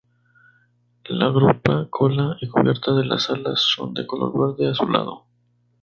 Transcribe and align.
La 1.19 1.29
grupa, 1.29 1.85
cola 1.91 2.35
y 2.41 2.47
cubierta 2.49 2.91
de 2.95 3.05
las 3.05 3.29
alas 3.29 3.61
son 3.75 3.93
de 3.93 4.07
color 4.07 4.55
verde 4.57 4.71
azulado. 4.71 5.27